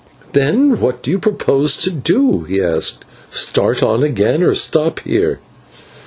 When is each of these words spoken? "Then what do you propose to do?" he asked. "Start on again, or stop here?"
"Then 0.33 0.79
what 0.79 1.03
do 1.03 1.11
you 1.11 1.19
propose 1.19 1.77
to 1.77 1.91
do?" 1.91 2.41
he 2.45 2.59
asked. 2.59 3.05
"Start 3.29 3.83
on 3.83 4.01
again, 4.01 4.41
or 4.41 4.55
stop 4.55 4.99
here?" 5.01 5.39